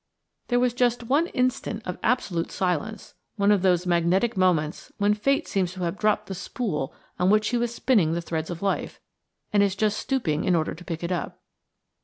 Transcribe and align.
There 0.47 0.59
was 0.59 0.73
just 0.73 1.03
one 1.03 1.27
instant 1.27 1.83
of 1.85 1.99
absolute 2.01 2.49
silence, 2.51 3.13
one 3.35 3.51
of 3.51 3.61
those 3.61 3.85
magnetic 3.85 4.35
moments 4.35 4.91
when 4.97 5.13
Fate 5.13 5.47
seems 5.47 5.73
to 5.73 5.81
have 5.83 5.99
dropped 5.99 6.25
the 6.25 6.33
spool 6.33 6.91
on 7.19 7.29
which 7.29 7.45
she 7.45 7.55
was 7.57 7.75
spinning 7.75 8.13
the 8.13 8.19
threads 8.21 8.49
of 8.49 8.63
a 8.63 8.65
life, 8.65 8.99
and 9.53 9.61
is 9.61 9.75
just 9.75 9.99
stooping 9.99 10.43
in 10.43 10.55
order 10.55 10.73
to 10.73 10.83
pick 10.83 11.03
it 11.03 11.11
up. 11.11 11.39